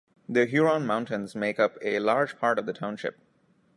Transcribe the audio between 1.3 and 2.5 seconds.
make up a large